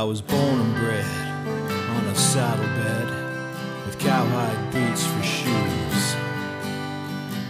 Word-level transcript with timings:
I 0.00 0.02
was 0.02 0.22
born 0.22 0.58
and 0.60 0.74
bred 0.76 1.04
on 1.90 2.06
a 2.06 2.14
saddle 2.14 2.64
bed, 2.64 3.06
with 3.84 3.98
cowhide 3.98 4.72
boots 4.72 5.04
for 5.04 5.22
shoes. 5.22 6.14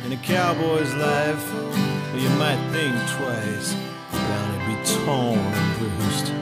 In 0.05 0.11
a 0.11 0.17
cowboy's 0.17 0.93
life, 0.95 1.55
well, 1.55 2.19
you 2.19 2.29
might 2.31 2.61
think 2.73 2.97
twice, 3.09 3.77
bound 4.11 4.51
to 4.53 4.67
be 4.67 4.75
torn 5.05 5.39
and 5.39 5.79
bruised. 5.79 6.33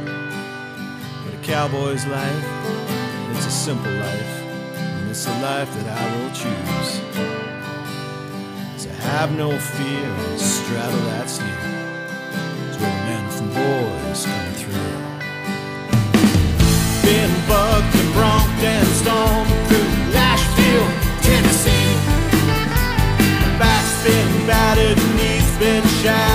But 1.27 1.35
a 1.35 1.43
cowboy's 1.43 2.07
life, 2.07 2.47
it's 3.37 3.45
a 3.45 3.51
simple 3.51 3.93
life, 3.93 4.35
and 4.79 5.11
it's 5.11 5.27
a 5.27 5.41
life 5.43 5.71
that 5.75 5.89
I 5.93 6.05
will 6.17 6.31
choose. 6.31 6.91
So 8.83 8.89
have 9.13 9.31
no 9.37 9.51
fear 9.59 10.09
and 10.09 10.41
straddle 10.41 11.05
that 11.11 11.29
steer. 11.29 11.61
It's 12.67 12.79
where 12.79 12.99
men 13.05 13.31
from 13.31 13.49
boys 13.49 14.25
come 14.25 14.58
beneath 24.95 25.59
been 25.59 25.87
shining. 26.03 26.28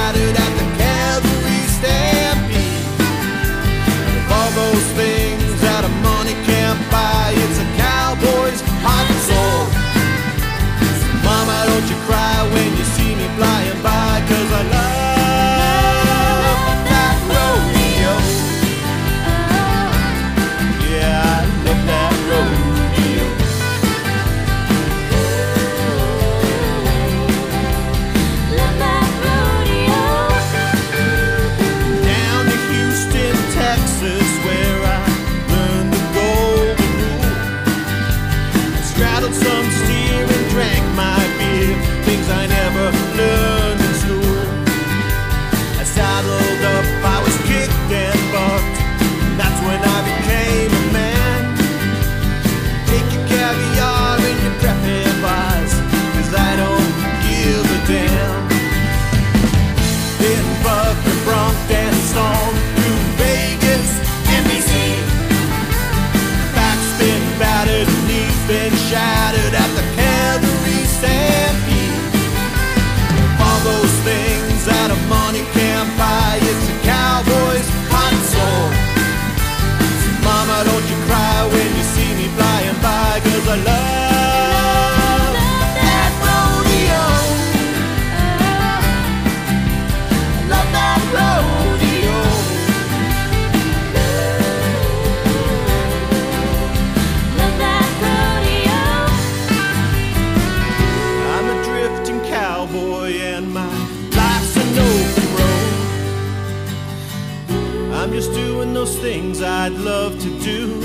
I'm 108.03 108.11
just 108.11 108.33
doing 108.33 108.73
those 108.73 108.97
things 108.99 109.41
I'd 109.41 109.71
love 109.71 110.19
to 110.19 110.39
do. 110.41 110.81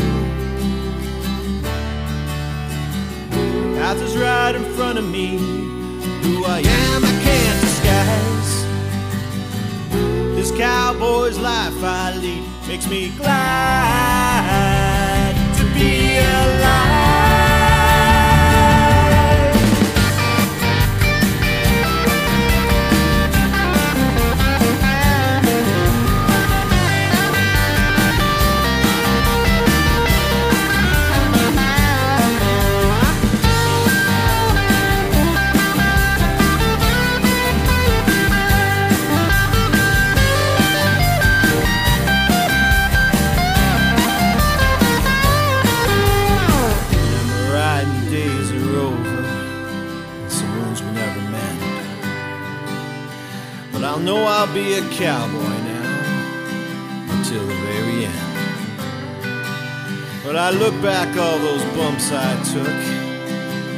Path 3.74 4.00
is 4.02 4.16
right 4.16 4.54
in 4.54 4.62
front 4.76 5.00
of 5.00 5.04
me. 5.10 5.36
Who 5.36 6.44
I 6.44 6.60
am, 6.60 7.04
I 7.04 7.10
can't 7.24 7.60
disguise. 7.60 8.64
This 10.36 10.52
cowboy's 10.56 11.40
life 11.40 11.82
I 11.82 12.16
lead 12.16 12.44
makes 12.68 12.88
me 12.88 13.10
glad. 13.16 14.27
I'll 53.88 53.98
know 53.98 54.22
I'll 54.22 54.52
be 54.52 54.74
a 54.74 54.82
cowboy 54.90 55.56
now 55.72 57.08
until 57.08 57.40
the 57.46 57.54
very 57.54 58.04
end. 58.04 58.28
But 60.22 60.36
I 60.36 60.50
look 60.50 60.74
back 60.82 61.16
all 61.16 61.38
those 61.38 61.64
bumps 61.74 62.12
I 62.12 62.34
took, 62.52 62.78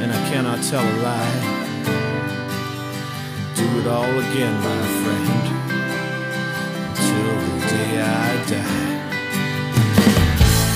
and 0.03 0.11
I 0.13 0.29
cannot 0.29 0.65
tell 0.65 0.83
a 0.83 0.97
lie. 1.07 1.41
Do 3.55 3.67
it 3.79 3.87
all 3.87 4.19
again, 4.27 4.55
my 4.71 4.83
friend, 5.01 5.45
until 6.89 7.37
the 7.47 7.61
day 7.69 8.03
I 8.03 8.35
die. 8.51 8.91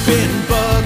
Been 0.07 0.49
bugged. 0.49 0.84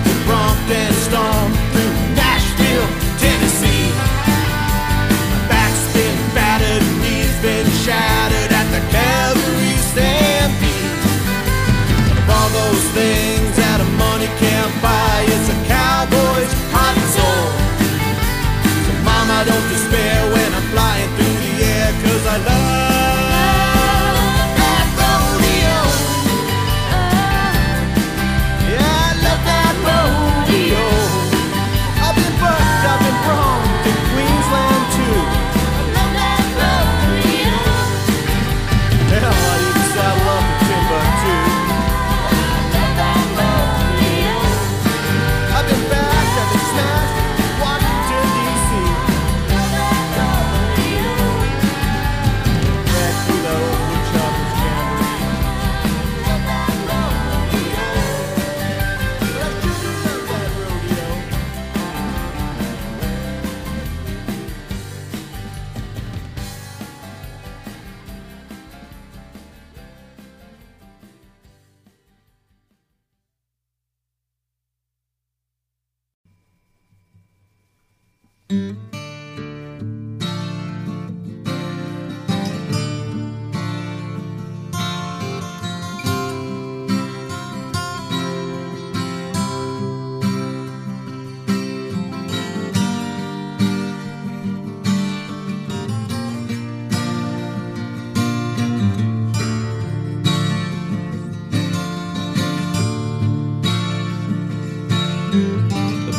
The 78.48 78.54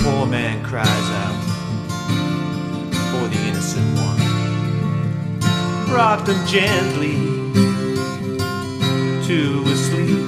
poor 0.04 0.28
man 0.28 0.64
cries 0.64 0.86
out 0.86 1.19
Rock 5.92 6.26
them 6.26 6.46
gently 6.48 7.16
to 9.28 9.64
a 9.66 9.76
sleep. 9.76 10.20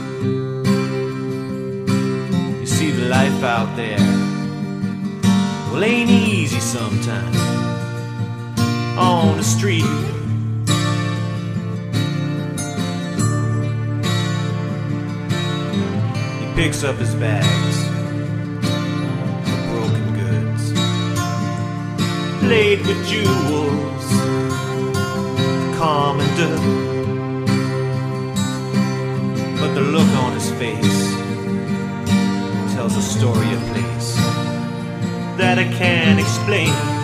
You 2.59 2.65
see 2.65 2.91
the 2.91 3.07
life 3.07 3.43
out 3.43 3.75
there. 3.75 3.99
Well, 5.71 5.83
ain't 5.83 6.09
easy 6.09 6.59
sometimes 6.59 7.37
on 8.97 9.37
the 9.37 9.43
street. 9.43 9.85
He 16.39 16.45
picks 16.55 16.83
up 16.83 16.97
his 16.97 17.15
bags 17.15 17.91
broken 19.71 20.05
goods, 20.13 20.73
laid 22.43 22.85
with 22.85 23.07
jewels, 23.07 24.05
calm. 25.81 26.17
But 29.59 29.73
the 29.73 29.81
look 29.81 30.11
on 30.23 30.33
his 30.33 30.51
face 30.61 31.01
tells 32.73 32.95
a 32.95 33.01
story 33.01 33.51
of 33.57 33.61
place 33.73 34.15
that 35.39 35.57
I 35.57 35.67
can't 35.79 36.19
explain. 36.19 37.00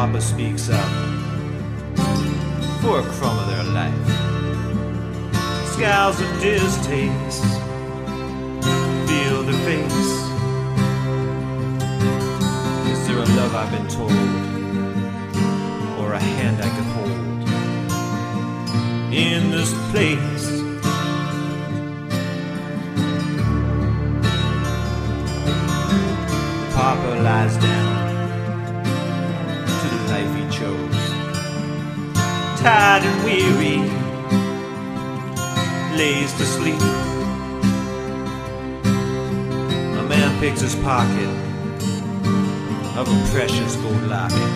Papa 0.00 0.20
speaks 0.22 0.70
up 0.70 0.90
for 2.80 3.00
a 3.00 3.02
crumb 3.02 3.38
of 3.38 3.46
their 3.48 3.64
life. 3.64 4.08
Scowls 5.74 6.18
of 6.22 6.40
distaste 6.40 7.44
feel 9.06 9.42
their 9.42 9.60
face. 9.68 10.10
Is 12.90 13.00
there 13.06 13.18
a 13.18 13.26
love 13.36 13.54
I've 13.54 13.70
been 13.72 13.88
told, 13.88 14.10
or 16.00 16.14
a 16.14 16.18
hand 16.18 16.62
I 16.62 16.68
could 16.74 16.88
hold 16.96 17.20
in 19.12 19.50
this 19.50 19.74
place? 19.90 20.46
Papa 26.74 27.20
lies 27.22 27.54
down 27.58 28.09
chose 30.50 31.20
tired 32.60 33.02
and 33.02 33.24
weary, 33.24 33.78
lays 35.96 36.30
to 36.34 36.44
sleep. 36.44 36.80
A 39.98 40.02
man 40.06 40.38
picks 40.40 40.60
his 40.60 40.76
pocket 40.76 41.30
of 42.98 43.08
a 43.08 43.32
precious 43.32 43.76
gold 43.76 44.02
locket 44.02 44.52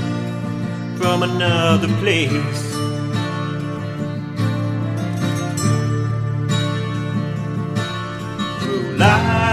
from 0.99 1.23
another 1.23 1.89
place. 2.03 2.75
Through 8.61 8.99
life, 8.99 9.44